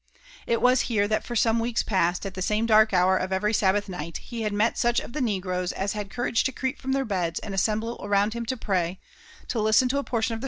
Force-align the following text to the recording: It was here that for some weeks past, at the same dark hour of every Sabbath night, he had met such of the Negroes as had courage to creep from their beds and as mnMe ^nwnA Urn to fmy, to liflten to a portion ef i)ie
It 0.47 0.63
was 0.63 0.81
here 0.89 1.07
that 1.07 1.23
for 1.23 1.35
some 1.35 1.59
weeks 1.59 1.83
past, 1.83 2.25
at 2.25 2.33
the 2.33 2.41
same 2.41 2.65
dark 2.65 2.91
hour 2.91 3.17
of 3.17 3.31
every 3.31 3.53
Sabbath 3.53 3.87
night, 3.87 4.17
he 4.17 4.41
had 4.41 4.51
met 4.51 4.75
such 4.75 4.99
of 4.99 5.13
the 5.13 5.21
Negroes 5.21 5.71
as 5.71 5.93
had 5.93 6.09
courage 6.09 6.43
to 6.45 6.51
creep 6.51 6.79
from 6.81 6.93
their 6.93 7.05
beds 7.05 7.39
and 7.41 7.53
as 7.53 7.61
mnMe 7.61 7.99
^nwnA 7.99 8.09
Urn 8.09 8.29
to 8.47 8.57
fmy, 8.57 8.97
to 9.49 9.57
liflten 9.59 9.89
to 9.89 9.99
a 9.99 10.03
portion 10.03 10.33
ef 10.33 10.39
i)ie 10.39 10.39